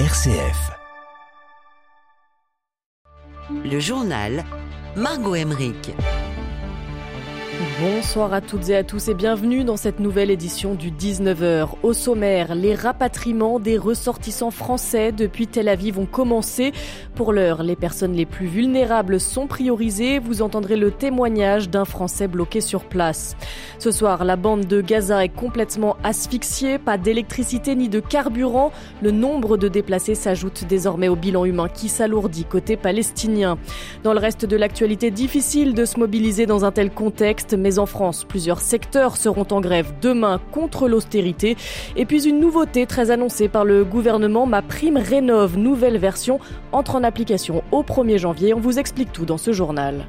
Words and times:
RCF. 0.00 0.72
Le 3.64 3.78
journal 3.78 4.44
Margot 4.96 5.36
Emmerich. 5.36 5.92
Bonsoir 7.80 8.32
à 8.32 8.40
toutes 8.40 8.68
et 8.68 8.76
à 8.76 8.84
tous 8.84 9.08
et 9.08 9.14
bienvenue 9.14 9.64
dans 9.64 9.76
cette 9.76 9.98
nouvelle 9.98 10.30
édition 10.30 10.76
du 10.76 10.92
19h. 10.92 11.70
Au 11.82 11.92
sommaire, 11.92 12.54
les 12.54 12.72
rapatriements 12.72 13.58
des 13.58 13.78
ressortissants 13.78 14.52
français 14.52 15.10
depuis 15.10 15.48
Tel 15.48 15.68
Aviv 15.68 15.98
ont 15.98 16.06
commencé. 16.06 16.70
Pour 17.16 17.32
l'heure, 17.32 17.64
les 17.64 17.74
personnes 17.74 18.12
les 18.12 18.26
plus 18.26 18.46
vulnérables 18.46 19.18
sont 19.18 19.48
priorisées. 19.48 20.20
Vous 20.20 20.40
entendrez 20.40 20.76
le 20.76 20.92
témoignage 20.92 21.68
d'un 21.68 21.84
Français 21.84 22.28
bloqué 22.28 22.60
sur 22.60 22.84
place. 22.84 23.36
Ce 23.80 23.90
soir, 23.90 24.24
la 24.24 24.36
bande 24.36 24.66
de 24.66 24.80
Gaza 24.80 25.24
est 25.24 25.28
complètement 25.28 25.96
asphyxiée, 26.04 26.78
pas 26.78 26.96
d'électricité 26.96 27.74
ni 27.74 27.88
de 27.88 27.98
carburant. 27.98 28.70
Le 29.02 29.10
nombre 29.10 29.56
de 29.56 29.66
déplacés 29.66 30.14
s'ajoute 30.14 30.64
désormais 30.68 31.08
au 31.08 31.16
bilan 31.16 31.44
humain 31.44 31.68
qui 31.68 31.88
s'alourdit 31.88 32.44
côté 32.44 32.76
palestinien. 32.76 33.58
Dans 34.04 34.12
le 34.12 34.20
reste 34.20 34.46
de 34.46 34.56
l'actualité, 34.56 35.10
difficile 35.10 35.74
de 35.74 35.84
se 35.84 35.98
mobiliser 35.98 36.46
dans 36.46 36.64
un 36.64 36.70
tel 36.70 36.90
contexte 36.92 37.54
mais 37.64 37.78
en 37.78 37.86
France, 37.86 38.24
plusieurs 38.28 38.60
secteurs 38.60 39.16
seront 39.16 39.46
en 39.50 39.62
grève 39.62 39.94
demain 40.02 40.38
contre 40.52 40.86
l'austérité. 40.86 41.56
Et 41.96 42.04
puis 42.04 42.28
une 42.28 42.38
nouveauté 42.38 42.84
très 42.84 43.10
annoncée 43.10 43.48
par 43.48 43.64
le 43.64 43.84
gouvernement, 43.84 44.44
ma 44.44 44.60
prime 44.60 44.98
rénove, 44.98 45.56
nouvelle 45.56 45.96
version, 45.96 46.38
entre 46.72 46.94
en 46.96 47.02
application 47.02 47.64
au 47.72 47.82
1er 47.82 48.18
janvier. 48.18 48.52
On 48.52 48.60
vous 48.60 48.78
explique 48.78 49.12
tout 49.12 49.24
dans 49.24 49.38
ce 49.38 49.52
journal. 49.52 50.04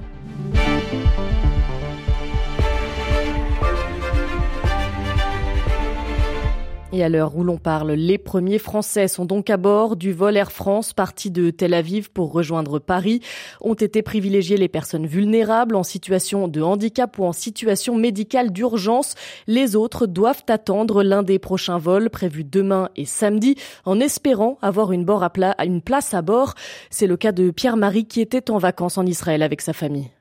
À 7.02 7.10
l'heure 7.10 7.36
où 7.36 7.44
l'on 7.44 7.58
parle, 7.58 7.92
les 7.92 8.18
premiers 8.18 8.58
Français 8.58 9.08
sont 9.08 9.26
donc 9.26 9.50
à 9.50 9.58
bord 9.58 9.98
du 9.98 10.14
vol 10.14 10.38
Air 10.38 10.52
France 10.52 10.94
parti 10.94 11.30
de 11.30 11.50
Tel 11.50 11.74
Aviv 11.74 12.10
pour 12.10 12.32
rejoindre 12.32 12.80
Paris. 12.80 13.22
Ont 13.60 13.74
été 13.74 14.02
privilégiées 14.02 14.56
les 14.56 14.70
personnes 14.70 15.06
vulnérables 15.06 15.76
en 15.76 15.84
situation 15.84 16.48
de 16.48 16.62
handicap 16.62 17.20
ou 17.20 17.26
en 17.26 17.34
situation 17.34 17.96
médicale 17.96 18.52
d'urgence. 18.52 19.16
Les 19.46 19.76
autres 19.76 20.08
doivent 20.08 20.44
attendre 20.48 21.04
l'un 21.04 21.22
des 21.22 21.38
prochains 21.38 21.78
vols 21.78 22.10
prévus 22.10 22.46
demain 22.46 22.90
et 22.96 23.06
samedi 23.06 23.56
en 23.84 24.00
espérant 24.00 24.58
avoir 24.62 24.92
une 24.94 25.82
place 25.82 26.14
à 26.14 26.22
bord. 26.22 26.54
C'est 26.90 27.08
le 27.08 27.18
cas 27.18 27.34
de 27.34 27.52
Pierre-Marie 27.52 28.08
qui 28.08 28.22
était 28.22 28.50
en 28.50 28.58
vacances 28.58 28.98
en 28.98 29.06
Israël 29.06 29.44
avec 29.44 29.62
sa 29.62 29.74
famille. 29.74 30.12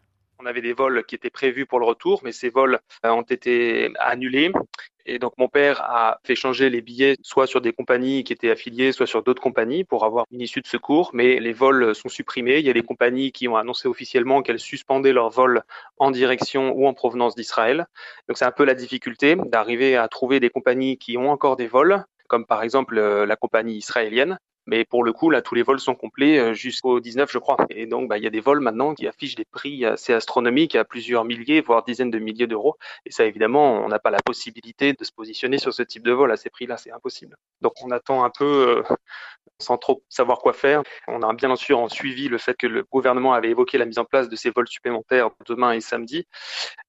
On 0.44 0.46
avait 0.46 0.60
des 0.60 0.74
vols 0.74 1.04
qui 1.06 1.14
étaient 1.14 1.30
prévus 1.30 1.64
pour 1.64 1.78
le 1.78 1.86
retour, 1.86 2.20
mais 2.22 2.32
ces 2.32 2.50
vols 2.50 2.78
euh, 3.06 3.10
ont 3.10 3.22
été 3.22 3.90
annulés. 3.98 4.52
Et 5.06 5.18
donc 5.18 5.34
mon 5.38 5.48
père 5.48 5.82
a 5.82 6.18
fait 6.24 6.34
changer 6.34 6.70
les 6.70 6.80
billets 6.80 7.16
soit 7.22 7.46
sur 7.46 7.60
des 7.60 7.72
compagnies 7.72 8.24
qui 8.24 8.32
étaient 8.32 8.50
affiliées, 8.50 8.92
soit 8.92 9.06
sur 9.06 9.22
d'autres 9.22 9.42
compagnies 9.42 9.84
pour 9.84 10.04
avoir 10.04 10.26
une 10.30 10.40
issue 10.40 10.60
de 10.60 10.66
secours. 10.66 11.10
Mais 11.12 11.40
les 11.40 11.52
vols 11.52 11.94
sont 11.94 12.08
supprimés. 12.08 12.58
Il 12.58 12.64
y 12.66 12.70
a 12.70 12.74
des 12.74 12.82
compagnies 12.82 13.32
qui 13.32 13.48
ont 13.48 13.56
annoncé 13.56 13.88
officiellement 13.88 14.42
qu'elles 14.42 14.58
suspendaient 14.58 15.12
leurs 15.12 15.30
vols 15.30 15.62
en 15.98 16.10
direction 16.10 16.72
ou 16.72 16.86
en 16.86 16.94
provenance 16.94 17.34
d'Israël. 17.34 17.86
Donc 18.28 18.38
c'est 18.38 18.46
un 18.46 18.52
peu 18.52 18.64
la 18.64 18.74
difficulté 18.74 19.36
d'arriver 19.36 19.96
à 19.96 20.08
trouver 20.08 20.40
des 20.40 20.50
compagnies 20.50 20.96
qui 20.96 21.16
ont 21.16 21.30
encore 21.30 21.56
des 21.56 21.66
vols 21.66 22.04
comme 22.28 22.46
par 22.46 22.62
exemple 22.62 22.98
euh, 22.98 23.26
la 23.26 23.36
compagnie 23.36 23.76
israélienne, 23.76 24.38
mais 24.66 24.84
pour 24.84 25.04
le 25.04 25.12
coup, 25.12 25.30
là, 25.30 25.42
tous 25.42 25.54
les 25.54 25.62
vols 25.62 25.80
sont 25.80 25.94
complets 25.94 26.38
euh, 26.38 26.54
jusqu'au 26.54 27.00
19, 27.00 27.30
je 27.30 27.38
crois. 27.38 27.56
Et 27.70 27.86
donc, 27.86 28.08
bah, 28.08 28.18
il 28.18 28.24
y 28.24 28.26
a 28.26 28.30
des 28.30 28.40
vols 28.40 28.60
maintenant 28.60 28.94
qui 28.94 29.06
affichent 29.06 29.34
des 29.34 29.44
prix 29.44 29.84
assez 29.84 30.12
astronomiques 30.12 30.74
à 30.74 30.84
plusieurs 30.84 31.24
milliers, 31.24 31.60
voire 31.60 31.84
dizaines 31.84 32.10
de 32.10 32.18
milliers 32.18 32.46
d'euros. 32.46 32.76
Et 33.04 33.10
ça, 33.10 33.24
évidemment, 33.26 33.84
on 33.84 33.88
n'a 33.88 33.98
pas 33.98 34.10
la 34.10 34.22
possibilité 34.24 34.92
de 34.94 35.04
se 35.04 35.12
positionner 35.12 35.58
sur 35.58 35.74
ce 35.74 35.82
type 35.82 36.02
de 36.02 36.12
vol 36.12 36.32
à 36.32 36.36
ces 36.36 36.50
prix-là. 36.50 36.76
C'est 36.78 36.92
impossible. 36.92 37.36
Donc, 37.60 37.74
on 37.82 37.90
attend 37.90 38.24
un 38.24 38.30
peu 38.30 38.84
euh, 38.88 38.94
sans 39.58 39.76
trop 39.76 40.02
savoir 40.08 40.38
quoi 40.38 40.52
faire. 40.52 40.82
On 41.08 41.22
a 41.22 41.32
bien 41.34 41.54
sûr 41.56 41.90
suivi 41.90 42.28
le 42.28 42.38
fait 42.38 42.56
que 42.56 42.66
le 42.66 42.84
gouvernement 42.84 43.34
avait 43.34 43.50
évoqué 43.50 43.78
la 43.78 43.84
mise 43.84 43.98
en 43.98 44.04
place 44.04 44.28
de 44.28 44.36
ces 44.36 44.50
vols 44.50 44.68
supplémentaires 44.68 45.30
demain 45.46 45.72
et 45.72 45.80
samedi. 45.80 46.26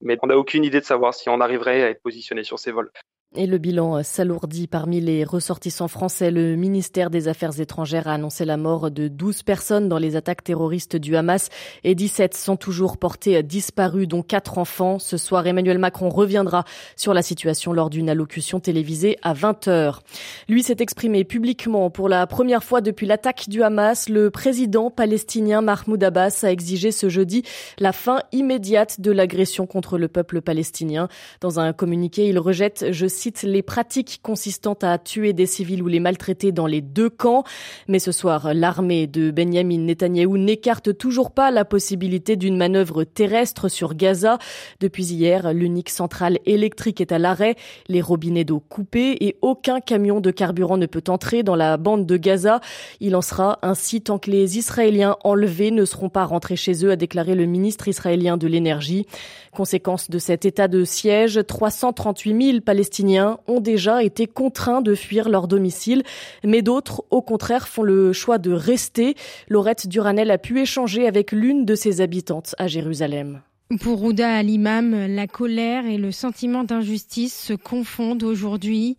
Mais 0.02 0.18
on 0.22 0.28
n'a 0.28 0.38
aucune 0.38 0.64
idée 0.64 0.80
de 0.80 0.86
savoir 0.86 1.14
si 1.14 1.30
on 1.30 1.42
arriverait 1.42 1.84
à 1.84 1.90
être 1.90 2.02
positionné 2.02 2.44
sur 2.44 2.60
ces 2.60 2.72
vols. 2.72 2.92
Et 3.38 3.48
le 3.48 3.58
bilan 3.58 4.02
s'alourdit 4.02 4.68
parmi 4.68 5.02
les 5.02 5.26
ressortissants 5.26 5.90
français. 5.90 6.32
Le 6.32 6.56
ministère 6.56 7.10
des 7.10 7.28
Affaires 7.28 7.60
étrangères 7.60 8.08
a 8.08 8.14
annoncé 8.14 8.46
la 8.46 8.56
mort 8.56 8.92
de 8.92 9.10
12 9.10 9.44
personnes 9.44 9.90
dans 9.90 9.98
les 9.98 10.16
attaques 10.16 10.42
terroristes 10.42 10.96
du 10.96 11.18
Hamas 11.18 11.50
et 11.84 11.96
17 11.96 12.34
sont 12.34 12.56
toujours 12.56 12.96
portés 12.96 13.44
disparus, 13.44 14.08
dont 14.08 14.22
4 14.22 14.58
enfants. 14.58 15.00
Ce 15.00 15.18
soir, 15.18 15.46
Emmanuel 15.48 15.80
Macron 15.80 16.08
reviendra 16.08 16.64
sur 16.96 17.14
la 17.14 17.22
situation 17.22 17.74
lors 17.74 17.90
d'une 17.90 18.10
allocution 18.10 18.62
télévisée 18.62 19.18
à 19.22 19.34
20h. 19.34 20.00
Lui 20.48 20.64
s'est 20.64 20.78
exprimé 20.80 21.26
publiquement 21.26 21.90
pour 21.90 22.08
la 22.08 22.28
première 22.28 22.64
fois 22.64 22.80
depuis 22.80 23.06
l'attaque 23.06 23.50
du 23.50 23.64
Hamas. 23.64 24.08
Le 24.08 24.32
président 24.32 24.90
palestinien 24.90 25.60
Mahmoud 25.60 26.02
Abbas 26.02 26.40
a 26.44 26.52
exigé 26.52 26.94
ce 26.94 27.10
jeudi 27.10 27.44
la 27.80 27.92
fin 27.92 28.22
immédiate 28.32 29.02
de 29.02 29.12
l'agression 29.12 29.68
contre 29.68 29.98
le 29.98 30.08
peuple 30.08 30.42
palestinien. 30.42 31.10
Dans 31.42 31.60
un 31.60 31.74
communiqué, 31.74 32.30
il 32.30 32.40
rejette, 32.40 32.86
je 32.92 33.08
cite, 33.08 33.25
les 33.44 33.62
pratiques 33.62 34.20
consistant 34.22 34.78
à 34.82 34.98
tuer 34.98 35.34
des 35.34 35.46
civils 35.46 35.82
ou 35.82 35.88
les 35.88 36.00
maltraiter 36.00 36.52
dans 36.52 36.68
les 36.68 36.82
deux 36.82 37.10
camps. 37.10 37.44
Mais 37.88 38.00
ce 38.00 38.12
soir, 38.12 38.54
l'armée 38.54 39.08
de 39.08 39.32
Benjamin 39.32 39.80
Netanyahou 39.80 40.38
n'écarte 40.38 40.98
toujours 40.98 41.32
pas 41.32 41.52
la 41.52 41.66
possibilité 41.66 42.36
d'une 42.36 42.58
manœuvre 42.58 43.04
terrestre 43.04 43.70
sur 43.70 43.96
Gaza. 43.96 44.38
Depuis 44.80 45.06
hier, 45.06 45.54
l'unique 45.54 45.90
centrale 45.90 46.40
électrique 46.46 47.02
est 47.02 47.12
à 47.12 47.20
l'arrêt, 47.20 47.56
les 47.88 48.02
robinets 48.02 48.44
d'eau 48.44 48.60
coupés 48.60 49.18
et 49.22 49.38
aucun 49.42 49.80
camion 49.80 50.22
de 50.22 50.32
carburant 50.32 50.78
ne 50.78 50.86
peut 50.86 51.04
entrer 51.08 51.44
dans 51.44 51.56
la 51.56 51.78
bande 51.78 52.06
de 52.06 52.18
Gaza. 52.18 52.60
Il 53.00 53.16
en 53.16 53.22
sera 53.22 53.60
ainsi 53.62 54.02
tant 54.02 54.20
que 54.20 54.32
les 54.32 54.58
Israéliens 54.58 55.18
enlevés 55.24 55.72
ne 55.72 55.86
seront 55.86 56.10
pas 56.10 56.26
rentrés 56.26 56.56
chez 56.56 56.86
eux, 56.86 56.92
a 56.92 56.96
déclaré 56.96 57.36
le 57.36 57.46
ministre 57.46 57.88
israélien 57.88 58.38
de 58.38 58.48
l'énergie. 58.48 59.06
Conséquence 59.52 60.10
de 60.10 60.20
cet 60.20 60.46
état 60.46 60.68
de 60.68 60.84
siège, 60.84 61.40
338 61.48 62.52
000 62.52 62.62
Palestiniens 62.62 63.05
ont 63.48 63.60
déjà 63.60 64.04
été 64.04 64.28
contraints 64.28 64.82
de 64.82 64.96
fuir 64.96 65.30
leur 65.30 65.48
domicile, 65.48 66.04
mais 66.44 66.62
d'autres, 66.62 67.04
au 67.10 67.22
contraire, 67.22 67.68
font 67.68 67.84
le 67.84 68.14
choix 68.14 68.38
de 68.38 68.52
rester. 68.52 69.16
Laurette 69.50 69.88
Duranel 69.88 70.32
a 70.32 70.38
pu 70.38 70.60
échanger 70.60 71.08
avec 71.08 71.32
l'une 71.32 71.66
de 71.66 71.76
ses 71.76 72.02
habitantes 72.02 72.56
à 72.58 72.68
Jérusalem. 72.68 73.42
Pour 73.82 74.04
Ouda 74.04 74.36
Al-Imam, 74.36 75.08
la 75.08 75.26
colère 75.26 75.88
et 75.88 75.98
le 75.98 76.12
sentiment 76.12 76.64
d'injustice 76.64 77.36
se 77.36 77.54
confondent 77.54 78.24
aujourd'hui. 78.24 78.96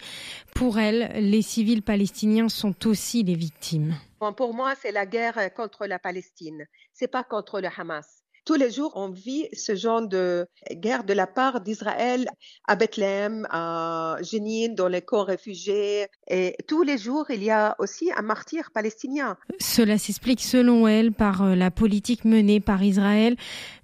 Pour 0.54 0.78
elle, 0.78 1.12
les 1.14 1.42
civils 1.42 1.82
palestiniens 1.82 2.48
sont 2.48 2.86
aussi 2.86 3.22
les 3.22 3.36
victimes. 3.36 3.94
pour 4.36 4.54
moi, 4.54 4.74
c'est 4.80 4.90
la 4.90 5.06
guerre 5.06 5.54
contre 5.54 5.86
la 5.86 6.00
Palestine. 6.00 6.66
C'est 6.92 7.10
pas 7.10 7.22
contre 7.22 7.60
le 7.60 7.68
Hamas 7.76 8.25
tous 8.46 8.54
les 8.54 8.70
jours, 8.70 8.92
on 8.94 9.10
vit 9.10 9.48
ce 9.52 9.74
genre 9.74 10.06
de 10.06 10.46
guerre 10.70 11.02
de 11.04 11.12
la 11.12 11.26
part 11.26 11.60
d'Israël 11.60 12.28
à 12.66 12.76
Bethléem, 12.76 13.46
à 13.50 14.16
Jénine, 14.22 14.74
dans 14.76 14.86
les 14.86 15.02
camps 15.02 15.24
réfugiés. 15.24 16.06
Et 16.28 16.56
tous 16.68 16.82
les 16.82 16.96
jours, 16.96 17.26
il 17.28 17.42
y 17.42 17.50
a 17.50 17.74
aussi 17.80 18.10
un 18.16 18.22
martyr 18.22 18.70
palestinien. 18.72 19.36
Cela 19.58 19.98
s'explique 19.98 20.40
selon 20.40 20.86
elle 20.86 21.12
par 21.12 21.42
euh, 21.42 21.54
la 21.56 21.72
politique 21.72 22.24
menée 22.24 22.60
par 22.60 22.84
Israël, 22.84 23.36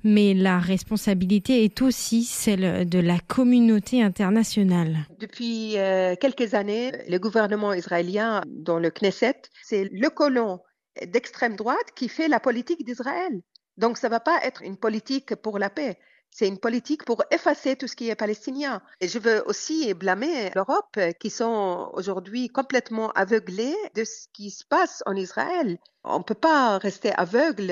mais 0.04 0.32
la 0.32 0.60
responsabilité 0.60 1.64
est 1.64 1.82
aussi 1.82 2.22
celle 2.22 2.88
de 2.88 3.00
la 3.00 3.18
communauté 3.18 4.00
internationale. 4.00 4.98
Depuis 5.18 5.76
euh, 5.76 6.14
quelques 6.14 6.54
années, 6.54 6.92
le 7.08 7.18
gouvernement 7.18 7.72
israélien 7.72 8.42
dans 8.46 8.78
le 8.78 8.90
Knesset, 8.90 9.42
c'est 9.64 9.88
le 9.90 10.08
colon 10.08 10.60
d'extrême 11.06 11.56
droite 11.56 11.88
qui 11.96 12.08
fait 12.08 12.28
la 12.28 12.38
politique 12.38 12.84
d'Israël. 12.84 13.40
Donc, 13.76 13.98
ça 13.98 14.08
ne 14.08 14.12
va 14.12 14.20
pas 14.20 14.38
être 14.42 14.62
une 14.62 14.76
politique 14.76 15.34
pour 15.36 15.58
la 15.58 15.70
paix. 15.70 15.98
C'est 16.34 16.48
une 16.48 16.58
politique 16.58 17.04
pour 17.04 17.22
effacer 17.30 17.76
tout 17.76 17.86
ce 17.86 17.94
qui 17.94 18.08
est 18.08 18.14
palestinien. 18.14 18.80
Et 19.02 19.08
je 19.08 19.18
veux 19.18 19.46
aussi 19.46 19.92
blâmer 19.92 20.50
l'Europe 20.54 20.98
qui 21.20 21.28
sont 21.28 21.90
aujourd'hui 21.92 22.48
complètement 22.48 23.10
aveuglés 23.10 23.76
de 23.94 24.04
ce 24.04 24.28
qui 24.32 24.50
se 24.50 24.64
passe 24.64 25.02
en 25.04 25.14
Israël. 25.14 25.78
On 26.04 26.20
ne 26.20 26.24
peut 26.24 26.34
pas 26.34 26.78
rester 26.78 27.12
aveugle 27.12 27.70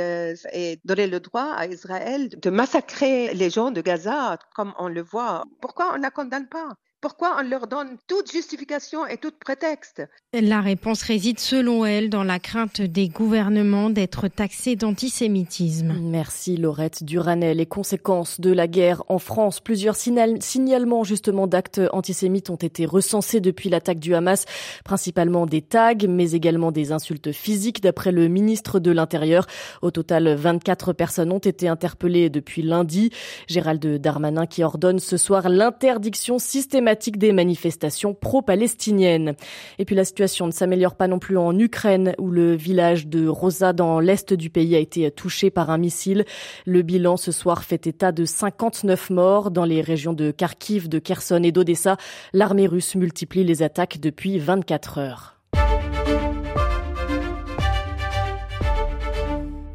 et 0.53 0.79
donner 0.85 1.07
le 1.07 1.21
droit 1.21 1.55
à 1.55 1.67
Israël 1.67 2.29
de 2.29 2.51
massacrer 2.51 3.33
les 3.33 3.49
gens 3.49 3.71
de 3.71 3.81
Gaza 3.81 4.39
comme 4.55 4.75
on 4.79 4.89
le 4.89 5.03
voit. 5.03 5.45
Pourquoi 5.63 5.95
on 5.95 5.97
ne 5.97 6.03
la 6.03 6.11
condamne 6.11 6.49
pas? 6.49 6.69
Pourquoi 7.01 7.37
on 7.39 7.49
leur 7.49 7.67
donne 7.67 7.97
toute 8.07 8.31
justification 8.31 9.07
et 9.07 9.17
tout 9.17 9.33
prétexte? 9.39 10.03
La 10.35 10.61
réponse 10.61 11.03
réside 11.03 11.41
selon 11.41 11.87
elle 11.87 12.11
dans 12.11 12.25
la 12.25 12.39
crainte 12.39 12.83
des 12.83 13.09
gouvernements 13.09 13.89
d'être 13.89 14.29
taxés 14.29 14.77
d'antisémitisme. 14.77 15.95
Merci 16.03 16.59
Laurette 16.59 17.03
Duranel. 17.03 17.57
Les 17.57 17.67
conséquences 17.67 18.39
de 18.39 18.53
la 18.53 18.67
guerre 18.67 19.03
en 19.09 19.19
France, 19.19 19.61
plusieurs 19.61 19.97
signalements 19.97 21.05
justement 21.05 21.47
d'actes 21.47 21.81
antisémites 21.93 22.51
ont 22.51 22.57
été 22.57 22.85
recensés 22.85 23.41
depuis 23.41 23.71
l'attaque 23.71 23.99
du 23.99 24.15
Hamas, 24.15 24.45
principalement 24.85 25.47
des 25.47 25.63
tags, 25.63 25.95
mais 26.07 26.33
également 26.33 26.71
des 26.71 26.93
insultes 26.93 27.33
physiques 27.33 27.83
d'après 27.83 28.13
le 28.13 28.29
ministre 28.29 28.79
de 28.79 28.91
l'Intérieur. 28.91 29.47
Au 29.81 29.91
total, 29.91 30.35
24 30.35 30.93
personnes 30.93 31.33
ont 31.33 31.39
été 31.39 31.67
interpellées 31.67 32.29
depuis 32.29 32.61
lundi. 32.61 33.11
Gérald 33.47 33.85
Darmanin 34.01 34.45
qui 34.45 34.63
ordonne 34.63 34.99
ce 34.99 35.17
soir 35.17 35.49
l'interdiction 35.49 36.39
systématique 36.39 36.90
des 37.19 37.33
manifestations 37.33 38.15
pro-palestiniennes. 38.15 39.35
Et 39.79 39.85
puis 39.85 39.95
la 39.95 40.05
situation 40.05 40.47
ne 40.47 40.53
s'améliore 40.53 40.95
pas 40.95 41.09
non 41.09 41.19
plus 41.19 41.37
en 41.37 41.59
Ukraine 41.59 42.15
où 42.19 42.31
le 42.31 42.55
village 42.55 43.07
de 43.07 43.27
Rosa 43.27 43.73
dans 43.73 44.01
l'est 44.01 44.33
du 44.33 44.51
pays 44.51 44.77
a 44.77 44.79
été 44.79 45.11
touché 45.11 45.51
par 45.51 45.71
un 45.71 45.79
missile. 45.79 46.25
Le 46.67 46.83
bilan 46.83 47.17
ce 47.17 47.33
soir 47.33 47.65
fait 47.65 47.87
état 47.87 48.13
de 48.13 48.25
59 48.25 49.11
morts 49.11 49.51
dans 49.51 49.65
les 49.65 49.81
régions 49.81 50.13
de 50.13 50.31
Kharkiv, 50.31 50.89
de 50.89 50.99
Kherson 50.99 51.43
et 51.43 51.53
d'Odessa. 51.53 51.97
L'armée 52.33 52.67
russe 52.67 52.95
multiplie 52.95 53.45
les 53.45 53.63
attaques 53.63 54.01
depuis 54.01 54.39
24 54.39 54.99
heures. 54.99 55.40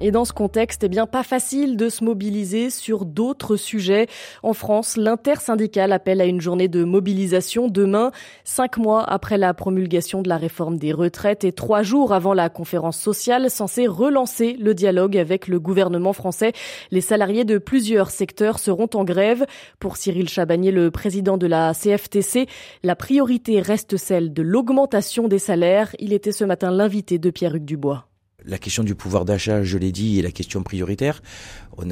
Et 0.05 0.11
dans 0.11 0.23
ce 0.23 0.33
contexte, 0.33 0.83
eh 0.83 0.87
bien, 0.87 1.07
pas 1.07 1.23
facile 1.23 1.77
de 1.77 1.89
se 1.89 2.03
mobiliser 2.03 2.69
sur 2.69 3.05
d'autres 3.05 3.55
sujets. 3.55 4.05
En 4.43 4.53
France, 4.53 4.97
l'intersyndicale 4.97 5.91
appelle 5.91 6.21
à 6.21 6.25
une 6.25 6.41
journée 6.41 6.67
de 6.67 6.83
mobilisation 6.83 7.69
demain, 7.69 8.11
cinq 8.43 8.77
mois 8.77 9.03
après 9.03 9.39
la 9.39 9.51
promulgation 9.55 10.21
de 10.21 10.29
la 10.29 10.37
réforme 10.37 10.77
des 10.77 10.93
retraites 10.93 11.43
et 11.43 11.53
trois 11.53 11.81
jours 11.81 12.13
avant 12.13 12.35
la 12.35 12.49
conférence 12.49 12.99
sociale 12.99 13.49
censée 13.49 13.87
relancer 13.87 14.55
le 14.59 14.75
dialogue 14.75 15.17
avec 15.17 15.47
le 15.47 15.59
gouvernement 15.59 16.13
français. 16.13 16.53
Les 16.91 17.01
salariés 17.01 17.43
de 17.43 17.57
plusieurs 17.57 18.11
secteurs 18.11 18.59
seront 18.59 18.89
en 18.93 19.05
grève. 19.05 19.47
Pour 19.79 19.97
Cyril 19.97 20.29
Chabagnier, 20.29 20.69
le 20.69 20.91
président 20.91 21.39
de 21.39 21.47
la 21.47 21.73
CFTC, 21.73 22.45
la 22.83 22.95
priorité 22.95 23.59
reste 23.59 23.97
celle 23.97 24.33
de 24.33 24.43
l'augmentation 24.43 25.27
des 25.27 25.39
salaires. 25.39 25.95
Il 25.97 26.13
était 26.13 26.31
ce 26.31 26.43
matin 26.43 26.69
l'invité 26.69 27.17
de 27.17 27.31
Pierre-Hugues 27.31 27.65
Dubois. 27.65 28.05
La 28.47 28.59
question 28.59 28.83
du 28.83 28.93
pouvoir 28.93 29.25
d'achat, 29.25 29.63
je 29.63 29.77
l'ai 29.77 29.91
dit, 29.91 30.19
est 30.19 30.21
la 30.21 30.31
question 30.31 30.61
prioritaire. 30.61 31.23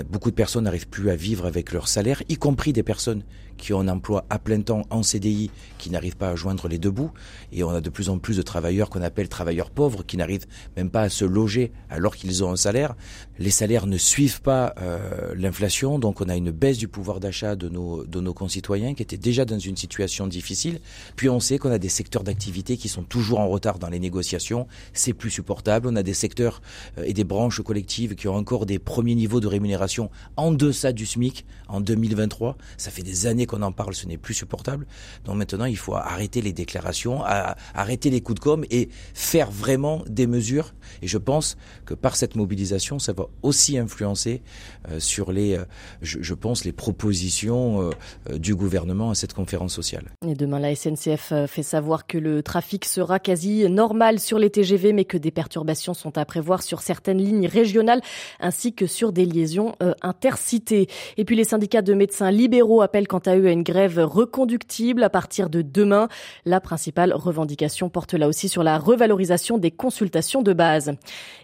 Beaucoup 0.09 0.29
de 0.29 0.35
personnes 0.35 0.65
n'arrivent 0.65 0.87
plus 0.87 1.09
à 1.09 1.15
vivre 1.15 1.47
avec 1.47 1.73
leur 1.73 1.87
salaire, 1.87 2.21
y 2.29 2.35
compris 2.35 2.73
des 2.73 2.83
personnes 2.83 3.23
qui 3.63 3.71
ont 3.71 3.79
un 3.79 3.87
emploi 3.87 4.25
à 4.29 4.39
plein 4.39 4.59
temps 4.59 4.81
en 4.89 5.03
CDI, 5.03 5.49
qui 5.77 5.89
n'arrivent 5.89 6.17
pas 6.17 6.29
à 6.29 6.35
joindre 6.35 6.67
les 6.67 6.77
deux 6.77 6.91
bouts. 6.91 7.11
Et 7.53 7.63
on 7.63 7.69
a 7.69 7.79
de 7.79 7.89
plus 7.89 8.09
en 8.09 8.17
plus 8.17 8.35
de 8.35 8.41
travailleurs 8.41 8.89
qu'on 8.89 9.01
appelle 9.01 9.29
travailleurs 9.29 9.69
pauvres, 9.69 10.03
qui 10.05 10.17
n'arrivent 10.17 10.47
même 10.75 10.89
pas 10.89 11.03
à 11.03 11.09
se 11.09 11.23
loger 11.23 11.71
alors 11.89 12.17
qu'ils 12.17 12.43
ont 12.43 12.51
un 12.51 12.57
salaire. 12.57 12.93
Les 13.39 13.51
salaires 13.51 13.87
ne 13.87 13.97
suivent 13.97 14.41
pas 14.41 14.75
euh, 14.81 15.33
l'inflation, 15.37 15.97
donc 15.97 16.19
on 16.19 16.27
a 16.27 16.35
une 16.35 16.51
baisse 16.51 16.77
du 16.77 16.89
pouvoir 16.89 17.21
d'achat 17.21 17.55
de 17.55 17.69
nos, 17.69 18.05
de 18.05 18.19
nos 18.19 18.33
concitoyens 18.33 18.95
qui 18.95 19.01
étaient 19.01 19.15
déjà 19.15 19.45
dans 19.45 19.59
une 19.59 19.77
situation 19.77 20.27
difficile. 20.27 20.81
Puis 21.15 21.29
on 21.29 21.39
sait 21.39 21.57
qu'on 21.57 21.71
a 21.71 21.79
des 21.79 21.89
secteurs 21.89 22.25
d'activité 22.25 22.75
qui 22.75 22.89
sont 22.89 23.03
toujours 23.03 23.39
en 23.39 23.47
retard 23.47 23.79
dans 23.79 23.89
les 23.89 23.99
négociations. 23.99 24.67
C'est 24.91 25.13
plus 25.13 25.31
supportable. 25.31 25.87
On 25.87 25.95
a 25.95 26.03
des 26.03 26.13
secteurs 26.13 26.61
euh, 26.97 27.03
et 27.05 27.13
des 27.13 27.23
branches 27.23 27.61
collectives 27.61 28.15
qui 28.15 28.27
ont 28.27 28.35
encore 28.35 28.65
des 28.65 28.77
premiers 28.77 29.15
niveaux 29.15 29.39
de 29.39 29.47
rémunération 29.47 30.09
en 30.35 30.51
deçà 30.51 30.91
du 30.91 31.05
SMIC 31.05 31.45
en 31.69 31.79
2023. 31.79 32.57
Ça 32.77 32.91
fait 32.91 33.03
des 33.03 33.25
années 33.25 33.45
qu'on 33.53 33.61
en 33.61 33.71
parle, 33.71 33.93
ce 33.93 34.07
n'est 34.07 34.17
plus 34.17 34.33
supportable. 34.33 34.85
Donc 35.25 35.35
maintenant, 35.35 35.65
il 35.65 35.77
faut 35.77 35.95
arrêter 35.95 36.41
les 36.41 36.53
déclarations, 36.53 37.23
arrêter 37.23 38.09
les 38.09 38.21
coups 38.21 38.39
de 38.39 38.43
com 38.43 38.65
et 38.69 38.89
faire 39.13 39.51
vraiment 39.51 40.03
des 40.07 40.27
mesures. 40.27 40.73
Et 41.01 41.07
je 41.07 41.17
pense 41.17 41.57
que 41.85 41.93
par 41.93 42.15
cette 42.15 42.35
mobilisation, 42.35 42.99
ça 42.99 43.13
va 43.13 43.27
aussi 43.41 43.77
influencer 43.77 44.41
euh, 44.89 44.99
sur 44.99 45.31
les, 45.31 45.57
euh, 45.57 45.65
je, 46.01 46.33
pense, 46.33 46.65
les 46.65 46.71
propositions 46.71 47.91
euh, 48.29 48.37
du 48.37 48.55
gouvernement 48.55 49.11
à 49.11 49.15
cette 49.15 49.33
conférence 49.33 49.73
sociale. 49.73 50.05
Et 50.27 50.33
demain, 50.33 50.59
la 50.59 50.75
SNCF 50.75 51.33
fait 51.47 51.63
savoir 51.63 52.07
que 52.07 52.17
le 52.17 52.41
trafic 52.41 52.85
sera 52.85 53.19
quasi 53.19 53.69
normal 53.69 54.19
sur 54.19 54.39
les 54.39 54.49
TGV, 54.49 54.93
mais 54.93 55.05
que 55.05 55.17
des 55.17 55.31
perturbations 55.31 55.93
sont 55.93 56.17
à 56.17 56.25
prévoir 56.25 56.63
sur 56.63 56.81
certaines 56.81 57.19
lignes 57.19 57.47
régionales 57.47 58.01
ainsi 58.39 58.73
que 58.73 58.87
sur 58.87 59.11
des 59.11 59.25
liaisons 59.25 59.73
intercités. 60.01 60.87
Et 61.17 61.25
puis 61.25 61.35
les 61.35 61.43
syndicats 61.43 61.81
de 61.81 61.93
médecins 61.93 62.31
libéraux 62.31 62.81
appellent 62.81 63.07
quant 63.07 63.19
à 63.19 63.32
à 63.33 63.51
une 63.51 63.63
grève 63.63 63.99
reconductible 63.99 65.03
à 65.03 65.09
partir 65.09 65.49
de 65.49 65.61
demain. 65.61 66.07
La 66.45 66.61
principale 66.61 67.13
revendication 67.13 67.89
porte 67.89 68.13
là 68.13 68.27
aussi 68.27 68.49
sur 68.49 68.63
la 68.63 68.77
revalorisation 68.77 69.57
des 69.57 69.71
consultations 69.71 70.41
de 70.41 70.53
base. 70.53 70.93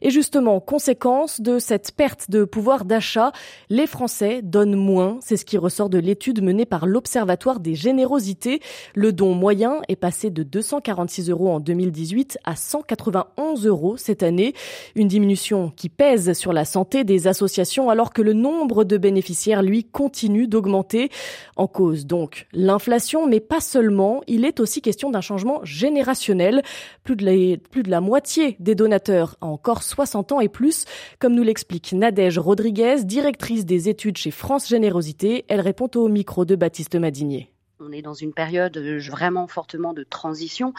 Et 0.01 0.09
justement, 0.09 0.59
conséquence 0.59 1.41
de 1.41 1.59
cette 1.59 1.91
perte 1.91 2.29
de 2.29 2.43
pouvoir 2.43 2.85
d'achat, 2.85 3.31
les 3.69 3.87
Français 3.87 4.41
donnent 4.43 4.75
moins. 4.75 5.17
C'est 5.21 5.37
ce 5.37 5.45
qui 5.45 5.57
ressort 5.57 5.89
de 5.89 5.97
l'étude 5.97 6.43
menée 6.43 6.65
par 6.65 6.85
l'Observatoire 6.85 7.59
des 7.59 7.75
générosités. 7.75 8.61
Le 8.93 9.11
don 9.11 9.33
moyen 9.33 9.81
est 9.87 9.95
passé 9.95 10.29
de 10.29 10.43
246 10.43 11.29
euros 11.29 11.49
en 11.49 11.59
2018 11.59 12.37
à 12.43 12.55
191 12.55 13.65
euros 13.65 13.97
cette 13.97 14.23
année. 14.23 14.53
Une 14.95 15.07
diminution 15.07 15.71
qui 15.75 15.89
pèse 15.89 16.33
sur 16.33 16.53
la 16.53 16.65
santé 16.65 17.03
des 17.03 17.27
associations 17.27 17.89
alors 17.89 18.13
que 18.13 18.21
le 18.21 18.33
nombre 18.33 18.83
de 18.83 18.97
bénéficiaires, 18.97 19.63
lui, 19.63 19.83
continue 19.83 20.47
d'augmenter. 20.47 21.09
En 21.55 21.67
cause 21.79 22.05
donc 22.05 22.45
l'inflation, 22.51 23.25
mais 23.25 23.39
pas 23.39 23.61
seulement. 23.61 24.21
Il 24.27 24.43
est 24.43 24.59
aussi 24.59 24.81
question 24.81 25.11
d'un 25.11 25.21
changement 25.21 25.61
générationnel. 25.63 26.61
Plus 27.05 27.15
de, 27.15 27.89
la, 27.89 28.01
moitié 28.01 28.57
des 28.59 28.75
donateurs 28.75 29.37
a 29.39 29.45
encore 29.45 29.81
60 29.81 30.33
ans 30.33 30.41
et 30.41 30.49
plus, 30.49 30.83
comme 31.19 31.35
nous 31.35 31.43
l'explique 31.43 31.93
Nadège 31.93 32.37
Rodriguez, 32.37 33.05
directrice 33.05 33.65
des 33.65 33.87
études 33.87 34.17
chez 34.17 34.31
France 34.31 34.67
Générosité. 34.67 35.45
Elle 35.47 35.61
répond 35.61 35.89
au 35.95 36.09
micro 36.09 36.43
de 36.43 36.57
Baptiste 36.57 36.95
Madinier. 36.95 37.49
On 37.81 37.93
est 37.93 38.01
dans 38.01 38.13
une 38.13 38.33
période 38.33 38.75
euh, 38.75 38.99
vraiment 39.09 39.47
fortement 39.47 39.93
de 39.93 40.03
transition, 40.03 40.73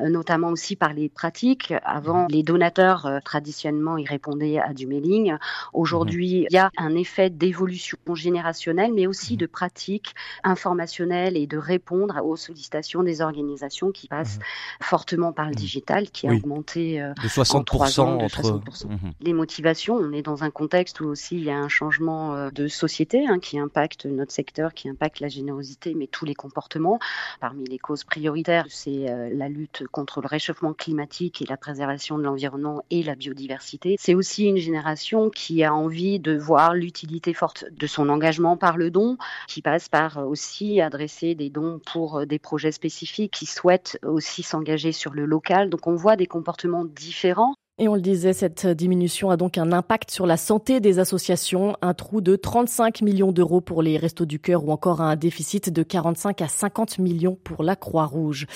euh, 0.00 0.08
notamment 0.08 0.48
aussi 0.48 0.74
par 0.74 0.92
les 0.92 1.08
pratiques. 1.08 1.72
Avant, 1.84 2.26
les 2.28 2.42
donateurs 2.42 3.06
euh, 3.06 3.20
traditionnellement 3.24 3.96
ils 3.96 4.08
répondaient 4.08 4.58
à 4.58 4.74
du 4.74 4.88
mailing. 4.88 5.36
Aujourd'hui, 5.72 6.46
il 6.50 6.52
y 6.52 6.58
a 6.58 6.72
un 6.76 6.96
effet 6.96 7.30
d'évolution 7.30 7.98
générationnelle, 8.14 8.92
mais 8.92 9.06
aussi 9.06 9.36
de 9.36 9.46
pratiques 9.46 10.12
informationnelles 10.42 11.36
et 11.36 11.46
de 11.46 11.56
répondre 11.56 12.20
aux 12.24 12.34
sollicitations 12.34 13.04
des 13.04 13.20
organisations 13.20 13.92
qui 13.92 14.08
passent 14.08 14.40
fortement 14.82 15.32
par 15.32 15.48
le 15.48 15.54
digital, 15.54 16.10
qui 16.10 16.26
a 16.26 16.32
augmenté 16.32 17.00
de 17.00 17.28
60% 17.28 18.00
ans, 18.00 18.16
de 18.16 18.24
entre 18.24 18.42
60%. 18.42 18.86
Les 19.20 19.32
motivations, 19.32 19.94
on 19.94 20.12
est 20.12 20.22
dans 20.22 20.42
un 20.42 20.50
contexte 20.50 21.00
où 21.00 21.06
aussi 21.06 21.36
il 21.36 21.44
y 21.44 21.50
a 21.50 21.58
un 21.58 21.68
changement 21.68 22.50
de 22.50 22.66
société 22.66 23.24
hein, 23.28 23.38
qui 23.38 23.58
impacte 23.58 24.06
notre 24.06 24.32
secteur, 24.32 24.74
qui 24.74 24.88
impacte 24.88 25.20
la 25.20 25.28
générosité, 25.28 25.94
mais 25.94 26.08
tous 26.08 26.24
les 26.24 26.34
comportements. 26.40 26.98
Parmi 27.38 27.64
les 27.64 27.78
causes 27.78 28.04
prioritaires, 28.04 28.64
c'est 28.68 29.10
euh, 29.10 29.28
la 29.32 29.48
lutte 29.48 29.84
contre 29.92 30.22
le 30.22 30.26
réchauffement 30.26 30.72
climatique 30.72 31.42
et 31.42 31.46
la 31.46 31.58
préservation 31.58 32.16
de 32.16 32.22
l'environnement 32.22 32.82
et 32.90 33.02
la 33.02 33.14
biodiversité. 33.14 33.96
C'est 33.98 34.14
aussi 34.14 34.46
une 34.46 34.56
génération 34.56 35.28
qui 35.28 35.62
a 35.62 35.74
envie 35.74 36.18
de 36.18 36.36
voir 36.36 36.74
l'utilité 36.74 37.34
forte 37.34 37.66
de 37.70 37.86
son 37.86 38.08
engagement 38.08 38.56
par 38.56 38.78
le 38.78 38.90
don, 38.90 39.18
qui 39.48 39.60
passe 39.60 39.88
par 39.88 40.26
aussi 40.26 40.80
adresser 40.80 41.34
des 41.34 41.50
dons 41.50 41.80
pour 41.84 42.26
des 42.26 42.38
projets 42.38 42.72
spécifiques, 42.72 43.32
qui 43.32 43.46
souhaitent 43.46 43.98
aussi 44.02 44.42
s'engager 44.42 44.92
sur 44.92 45.12
le 45.12 45.26
local. 45.26 45.68
Donc 45.68 45.86
on 45.86 45.94
voit 45.94 46.16
des 46.16 46.26
comportements 46.26 46.84
différents. 46.86 47.54
Et 47.82 47.88
on 47.88 47.94
le 47.94 48.02
disait, 48.02 48.34
cette 48.34 48.66
diminution 48.66 49.30
a 49.30 49.38
donc 49.38 49.56
un 49.56 49.72
impact 49.72 50.10
sur 50.10 50.26
la 50.26 50.36
santé 50.36 50.80
des 50.80 50.98
associations, 50.98 51.78
un 51.80 51.94
trou 51.94 52.20
de 52.20 52.36
35 52.36 53.00
millions 53.00 53.32
d'euros 53.32 53.62
pour 53.62 53.80
les 53.80 53.96
Restos 53.96 54.26
du 54.26 54.38
Cœur 54.38 54.66
ou 54.66 54.70
encore 54.70 55.00
un 55.00 55.16
déficit 55.16 55.70
de 55.70 55.82
45 55.82 56.42
à 56.42 56.48
50 56.48 56.98
millions 56.98 57.38
pour 57.42 57.62
la 57.62 57.76
Croix-Rouge. 57.76 58.46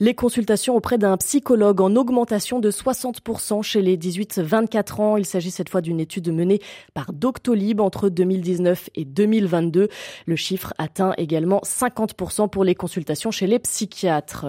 Les 0.00 0.12
consultations 0.12 0.76
auprès 0.76 0.98
d'un 0.98 1.16
psychologue 1.16 1.80
en 1.80 1.96
augmentation 1.96 2.60
de 2.60 2.70
60% 2.70 3.62
chez 3.62 3.80
les 3.80 3.96
18-24 3.96 5.00
ans. 5.00 5.16
Il 5.16 5.24
s'agit 5.24 5.50
cette 5.50 5.70
fois 5.70 5.80
d'une 5.80 5.98
étude 5.98 6.30
menée 6.30 6.60
par 6.92 7.14
Doctolib 7.14 7.80
entre 7.80 8.10
2019 8.10 8.90
et 8.96 9.06
2022. 9.06 9.88
Le 10.26 10.36
chiffre 10.36 10.74
atteint 10.76 11.14
également 11.16 11.62
50% 11.64 12.50
pour 12.50 12.64
les 12.64 12.74
consultations 12.74 13.30
chez 13.30 13.46
les 13.46 13.60
psychiatres. 13.60 14.44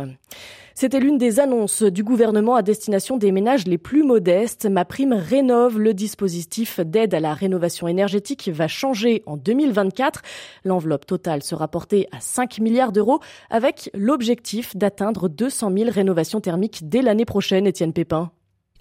C'était 0.78 1.00
l'une 1.00 1.18
des 1.18 1.40
annonces 1.40 1.84
du 1.84 2.04
gouvernement 2.04 2.56
à 2.56 2.62
destination 2.62 3.16
des 3.16 3.32
ménages 3.32 3.66
les 3.66 3.78
plus 3.78 4.04
modestes. 4.04 4.66
Ma 4.66 4.84
prime 4.84 5.14
rénove 5.14 5.80
le 5.80 5.94
dispositif 5.94 6.82
d'aide 6.82 7.14
à 7.14 7.22
la 7.22 7.34
rénovation 7.34 7.88
énergétique 7.88 8.50
va 8.54 8.68
changer 8.68 9.24
en 9.26 9.38
2024. 9.38 10.22
L'enveloppe 10.66 11.06
totale 11.06 11.44
sera 11.44 11.70
portée 11.70 12.10
à 12.12 12.20
5 12.20 12.60
milliards 12.60 12.92
d'euros 12.92 13.22
avec 13.50 13.90
l'objectif 13.94 14.76
d'atteindre 14.76 15.30
200 15.30 15.72
000 15.78 15.92
rénovations 15.92 16.42
thermiques 16.42 16.90
dès 16.90 17.02
l'année 17.02 17.24
prochaine, 17.24 17.68
Étienne 17.68 17.94
Pépin. 17.94 18.32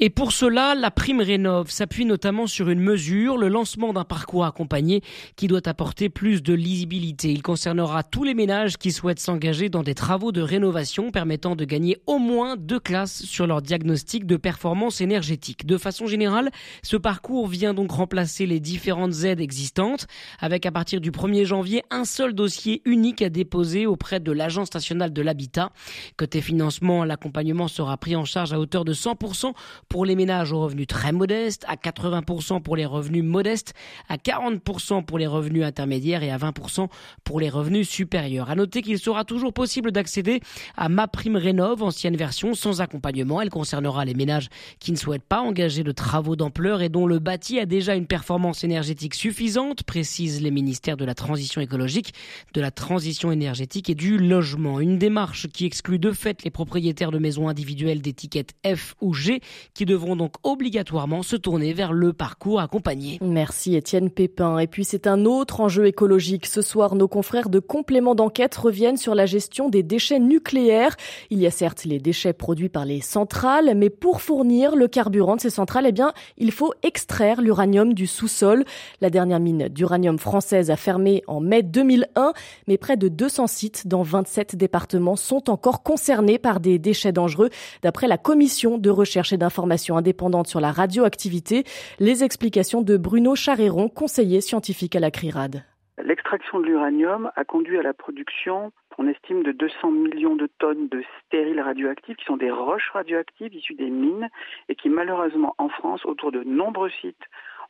Et 0.00 0.10
pour 0.10 0.32
cela, 0.32 0.74
la 0.74 0.90
prime 0.90 1.20
rénove 1.20 1.70
s'appuie 1.70 2.04
notamment 2.04 2.48
sur 2.48 2.68
une 2.68 2.80
mesure, 2.80 3.38
le 3.38 3.46
lancement 3.46 3.92
d'un 3.92 4.02
parcours 4.02 4.44
accompagné 4.44 5.02
qui 5.36 5.46
doit 5.46 5.68
apporter 5.68 6.08
plus 6.08 6.42
de 6.42 6.52
lisibilité. 6.52 7.30
Il 7.30 7.42
concernera 7.42 8.02
tous 8.02 8.24
les 8.24 8.34
ménages 8.34 8.76
qui 8.76 8.90
souhaitent 8.90 9.20
s'engager 9.20 9.68
dans 9.68 9.84
des 9.84 9.94
travaux 9.94 10.32
de 10.32 10.40
rénovation 10.40 11.12
permettant 11.12 11.54
de 11.54 11.64
gagner 11.64 11.98
au 12.08 12.18
moins 12.18 12.56
deux 12.56 12.80
classes 12.80 13.22
sur 13.24 13.46
leur 13.46 13.62
diagnostic 13.62 14.26
de 14.26 14.36
performance 14.36 15.00
énergétique. 15.00 15.64
De 15.64 15.78
façon 15.78 16.08
générale, 16.08 16.50
ce 16.82 16.96
parcours 16.96 17.46
vient 17.46 17.72
donc 17.72 17.92
remplacer 17.92 18.46
les 18.46 18.58
différentes 18.58 19.22
aides 19.22 19.40
existantes 19.40 20.08
avec 20.40 20.66
à 20.66 20.72
partir 20.72 21.00
du 21.00 21.12
1er 21.12 21.44
janvier 21.44 21.84
un 21.90 22.04
seul 22.04 22.34
dossier 22.34 22.82
unique 22.84 23.22
à 23.22 23.28
déposer 23.28 23.86
auprès 23.86 24.18
de 24.18 24.32
l'Agence 24.32 24.74
nationale 24.74 25.12
de 25.12 25.22
l'habitat. 25.22 25.70
Côté 26.16 26.40
financement, 26.40 27.04
l'accompagnement 27.04 27.68
sera 27.68 27.96
pris 27.96 28.16
en 28.16 28.24
charge 28.24 28.52
à 28.52 28.58
hauteur 28.58 28.84
de 28.84 28.92
100% 28.92 29.52
pour 29.88 30.04
les 30.04 30.14
ménages 30.14 30.52
aux 30.52 30.60
revenus 30.60 30.86
très 30.86 31.12
modestes, 31.12 31.64
à 31.68 31.76
80% 31.76 32.62
pour 32.62 32.76
les 32.76 32.86
revenus 32.86 33.24
modestes, 33.24 33.74
à 34.08 34.16
40% 34.16 35.04
pour 35.04 35.18
les 35.18 35.26
revenus 35.26 35.64
intermédiaires 35.64 36.22
et 36.22 36.30
à 36.30 36.38
20% 36.38 36.88
pour 37.24 37.40
les 37.40 37.48
revenus 37.48 37.88
supérieurs. 37.88 38.50
À 38.50 38.54
noter 38.54 38.82
qu'il 38.82 38.98
sera 38.98 39.24
toujours 39.24 39.52
possible 39.52 39.92
d'accéder 39.92 40.40
à 40.76 40.88
Ma 40.88 41.08
Prime 41.08 41.36
Rénov, 41.36 41.82
ancienne 41.82 42.16
version 42.16 42.54
sans 42.54 42.80
accompagnement. 42.80 43.40
Elle 43.40 43.50
concernera 43.50 44.04
les 44.04 44.14
ménages 44.14 44.48
qui 44.78 44.92
ne 44.92 44.96
souhaitent 44.96 45.22
pas 45.22 45.40
engager 45.40 45.82
de 45.82 45.92
travaux 45.92 46.36
d'ampleur 46.36 46.82
et 46.82 46.88
dont 46.88 47.06
le 47.06 47.18
bâti 47.18 47.58
a 47.58 47.66
déjà 47.66 47.94
une 47.94 48.06
performance 48.06 48.64
énergétique 48.64 49.14
suffisante, 49.14 49.82
précisent 49.82 50.42
les 50.42 50.50
ministères 50.50 50.96
de 50.96 51.04
la 51.04 51.14
transition 51.14 51.60
écologique, 51.60 52.14
de 52.52 52.60
la 52.60 52.70
transition 52.70 53.32
énergétique 53.32 53.90
et 53.90 53.94
du 53.94 54.18
logement. 54.18 54.80
Une 54.80 54.98
démarche 54.98 55.48
qui 55.48 55.66
exclut 55.66 55.98
de 55.98 56.12
fait 56.12 56.42
les 56.44 56.50
propriétaires 56.50 57.10
de 57.10 57.18
maisons 57.18 57.48
individuelles 57.48 58.02
d'étiquette 58.02 58.54
F 58.66 58.94
ou 59.00 59.14
G 59.14 59.40
qui 59.74 59.84
devront 59.86 60.14
donc 60.14 60.34
obligatoirement 60.44 61.24
se 61.24 61.34
tourner 61.34 61.72
vers 61.72 61.92
le 61.92 62.12
parcours 62.12 62.60
accompagné. 62.60 63.18
Merci 63.20 63.74
Étienne 63.74 64.08
Pépin. 64.08 64.58
Et 64.58 64.68
puis 64.68 64.84
c'est 64.84 65.08
un 65.08 65.24
autre 65.24 65.60
enjeu 65.60 65.86
écologique. 65.86 66.46
Ce 66.46 66.62
soir, 66.62 66.94
nos 66.94 67.08
confrères 67.08 67.48
de 67.48 67.58
complément 67.58 68.14
d'enquête 68.14 68.54
reviennent 68.54 68.96
sur 68.96 69.16
la 69.16 69.26
gestion 69.26 69.68
des 69.68 69.82
déchets 69.82 70.20
nucléaires. 70.20 70.96
Il 71.30 71.40
y 71.40 71.46
a 71.46 71.50
certes 71.50 71.84
les 71.84 71.98
déchets 71.98 72.32
produits 72.32 72.68
par 72.68 72.84
les 72.84 73.00
centrales, 73.00 73.72
mais 73.74 73.90
pour 73.90 74.22
fournir 74.22 74.76
le 74.76 74.86
carburant 74.86 75.34
de 75.34 75.40
ces 75.40 75.50
centrales, 75.50 75.86
eh 75.88 75.92
bien, 75.92 76.12
il 76.38 76.52
faut 76.52 76.72
extraire 76.84 77.42
l'uranium 77.42 77.94
du 77.94 78.06
sous-sol. 78.06 78.64
La 79.00 79.10
dernière 79.10 79.40
mine 79.40 79.68
d'uranium 79.68 80.18
française 80.18 80.70
a 80.70 80.76
fermé 80.76 81.24
en 81.26 81.40
mai 81.40 81.64
2001, 81.64 82.32
mais 82.68 82.78
près 82.78 82.96
de 82.96 83.08
200 83.08 83.48
sites 83.48 83.88
dans 83.88 84.02
27 84.02 84.54
départements 84.54 85.16
sont 85.16 85.50
encore 85.50 85.82
concernés 85.82 86.38
par 86.38 86.60
des 86.60 86.78
déchets 86.78 87.12
dangereux, 87.12 87.50
d'après 87.82 88.06
la 88.06 88.18
commission 88.18 88.78
de 88.78 88.90
recherche 88.90 89.32
et 89.32 89.36
d'information 89.36 89.63
indépendante 89.96 90.46
sur 90.46 90.60
la 90.60 90.72
radioactivité. 90.72 91.64
Les 91.98 92.24
explications 92.24 92.82
de 92.82 92.96
Bruno 92.96 93.34
Charéron, 93.34 93.88
conseiller 93.88 94.40
scientifique 94.40 94.96
à 94.96 95.00
la 95.00 95.10
CRIRAD. 95.10 95.64
L'extraction 96.02 96.58
de 96.58 96.66
l'uranium 96.66 97.30
a 97.36 97.44
conduit 97.44 97.78
à 97.78 97.82
la 97.82 97.94
production, 97.94 98.72
on 98.98 99.06
estime, 99.06 99.44
de 99.44 99.52
200 99.52 99.92
millions 99.92 100.34
de 100.34 100.48
tonnes 100.58 100.88
de 100.88 101.02
stériles 101.24 101.60
radioactifs, 101.60 102.16
qui 102.16 102.24
sont 102.24 102.36
des 102.36 102.50
roches 102.50 102.90
radioactives 102.92 103.54
issues 103.54 103.74
des 103.74 103.90
mines 103.90 104.28
et 104.68 104.74
qui, 104.74 104.88
malheureusement, 104.88 105.54
en 105.58 105.68
France, 105.68 106.04
autour 106.04 106.32
de 106.32 106.42
nombreux 106.42 106.90
sites, 107.00 107.22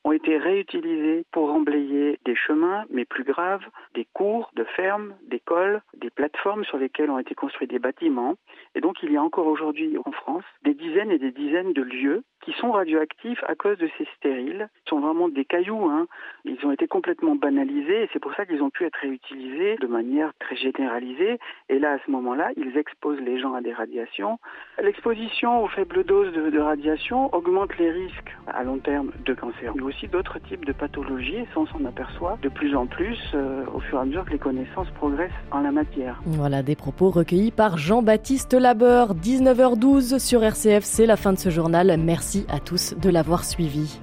ont 0.05 0.13
été 0.13 0.37
réutilisés 0.37 1.25
pour 1.33 1.53
emblayer 1.53 2.19
des 2.25 2.37
chemins, 2.37 2.85
mais 2.91 3.05
plus 3.05 3.25
grave, 3.25 3.63
des 3.95 4.07
cours 4.13 4.51
de 4.55 4.65
fermes, 4.65 5.15
d'écoles, 5.27 5.81
des 5.97 6.11
plateformes 6.11 6.65
sur 6.65 6.79
lesquelles 6.79 7.11
ont 7.11 7.19
été 7.19 7.35
construits 7.35 7.67
des 7.67 7.79
bâtiments. 7.79 8.37
Et 8.75 8.81
donc 8.81 9.03
il 9.03 9.13
y 9.13 9.17
a 9.17 9.23
encore 9.23 9.47
aujourd'hui 9.47 9.97
en 10.05 10.13
France 10.13 10.45
des 10.63 10.75
dizaines 10.75 11.11
et 11.11 11.19
des 11.19 11.33
dizaines 11.33 11.73
de 11.73 11.83
lieux 11.83 12.23
qui 12.45 12.53
sont 12.53 12.73
radioactifs 12.73 13.43
à 13.47 13.55
cause 13.55 13.79
de 13.79 13.89
ces 13.97 14.07
stériles. 14.17 14.69
Ce 14.85 14.91
sont 14.91 15.01
vraiment 15.01 15.29
des 15.29 15.45
cailloux. 15.45 15.89
Hein. 15.89 16.07
Ils 16.45 16.65
ont 16.65 16.73
été 16.73 16.87
complètement 16.87 17.35
banalisés 17.35 18.03
et 18.03 18.09
c'est 18.13 18.19
pour 18.19 18.35
ça 18.35 18.45
qu'ils 18.45 18.63
ont 18.63 18.71
pu 18.71 18.85
être 18.85 18.99
réutilisés 19.01 19.77
de 19.81 19.87
manière 19.87 20.33
très 20.39 20.57
généralisée. 20.57 21.39
Et 21.71 21.79
là, 21.79 21.93
à 21.93 21.99
ce 22.05 22.11
moment-là, 22.11 22.51
ils 22.57 22.77
exposent 22.77 23.21
les 23.21 23.41
gens 23.41 23.55
à 23.55 23.63
des 23.63 23.73
radiations. 23.73 24.39
L'exposition 24.83 25.65
aux 25.65 25.69
faibles 25.69 26.05
doses 26.05 26.33
de, 26.33 26.59
radiation 26.59 27.35
augmente 27.35 27.77
les 27.79 27.91
risques 27.91 28.35
à 28.47 28.63
long 28.63 28.79
terme 28.79 29.13
de 29.25 29.35
cancer, 29.35 29.75
aussi 29.95 30.09
d'autres 30.09 30.39
types 30.49 30.65
de 30.65 30.73
pathologies. 30.73 31.37
Et 31.37 31.47
ça, 31.55 31.61
on 31.61 31.67
s'en 31.67 31.85
aperçoit 31.85 32.39
de 32.43 32.49
plus 32.49 32.75
en 32.75 32.87
plus 32.87 33.19
euh, 33.35 33.65
au 33.75 33.81
fur 33.81 33.99
et 33.99 34.03
à 34.03 34.05
mesure 34.05 34.25
que 34.25 34.31
les 34.31 34.39
connaissances 34.39 34.89
progressent 34.95 35.31
en 35.51 35.61
la 35.61 35.73
matière. 35.73 36.21
Voilà 36.27 36.63
des 36.63 36.77
propos 36.77 37.11
recueillis 37.11 37.51
par 37.51 37.79
Jean-Baptiste 37.79 38.55
Labeur. 38.55 39.15
19h12 39.15 40.19
sur 40.19 40.43
RCF, 40.43 40.85
c'est 40.85 41.07
la 41.07 41.17
fin 41.17 41.33
de 41.33 41.39
ce 41.39 41.51
journal. 41.51 41.95
Merci 41.99 42.47
à 42.49 42.61
tous 42.61 42.95
de 42.97 43.11
l'avoir 43.11 43.45
suivi. 43.45 43.99